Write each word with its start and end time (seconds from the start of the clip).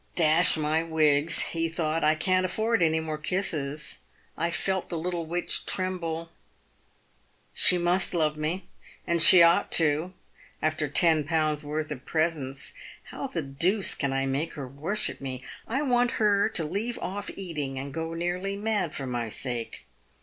"Dash 0.15 0.57
my 0.57 0.81
wigs," 0.81 1.41
he 1.49 1.69
thought," 1.69 2.03
I 2.03 2.15
can't 2.15 2.43
afford 2.43 2.81
any 2.81 2.99
more 2.99 3.19
kisses. 3.19 3.99
I 4.35 4.49
felt 4.49 4.89
the 4.89 4.97
little 4.97 5.27
witch 5.27 5.63
tremble. 5.67 6.31
She 7.53 7.77
must 7.77 8.15
love 8.15 8.35
me, 8.35 8.67
and 9.05 9.21
she 9.21 9.43
ought, 9.43 9.71
too, 9.71 10.15
after 10.59 10.87
ten 10.87 11.23
pounds' 11.23 11.63
worth 11.63 11.91
of 11.91 12.03
presents. 12.03 12.73
How 13.11 13.27
the 13.27 13.43
deuce 13.43 13.93
can 13.93 14.11
I 14.11 14.25
make 14.25 14.53
her 14.53 14.67
worship 14.67 15.19
PAYED 15.19 15.33
WITH 15.33 15.41
GOLD. 15.41 15.67
307 15.67 15.81
me. 15.83 15.83
I 15.83 15.87
want 15.95 16.11
her 16.13 16.49
to 16.49 16.63
leave 16.63 16.97
off 16.97 17.29
eating 17.35 17.77
and 17.77 17.93
go 17.93 18.15
nearly 18.15 18.55
mad 18.55 18.95
for 18.95 19.05
my 19.05 19.29
sake. 19.29 19.85